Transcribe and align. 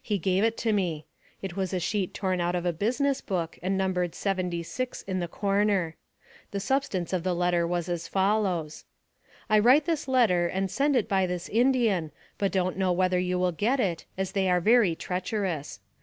He 0.00 0.16
gave 0.16 0.44
it 0.44 0.56
to 0.64 0.72
me. 0.72 1.04
It 1.42 1.54
was 1.54 1.74
a 1.74 1.78
sheet 1.78 2.14
torn 2.14 2.40
out 2.40 2.54
of 2.54 2.64
a 2.64 2.72
business 2.72 3.20
book, 3.20 3.58
and 3.62 3.76
numbered 3.76 4.14
76 4.14 5.02
in 5.02 5.20
the 5.20 5.28
corner. 5.28 5.94
The 6.52 6.58
substance 6.58 7.12
of 7.12 7.22
the 7.22 7.34
letter 7.34 7.66
was 7.66 7.86
as 7.90 8.08
follows:" 8.08 8.86
I 9.50 9.58
write 9.58 9.84
this 9.84 10.08
letter, 10.08 10.46
and 10.46 10.70
send 10.70 10.96
it 10.96 11.06
by 11.06 11.26
this 11.26 11.50
Indian, 11.50 12.12
but 12.38 12.50
don't 12.50 12.78
know 12.78 12.92
whether 12.92 13.18
you 13.18 13.38
will 13.38 13.52
get 13.52 13.78
it, 13.78 14.06
as 14.16 14.32
they 14.32 14.48
are 14.48 14.62
very 14.62 14.94
treacherous. 14.94 15.80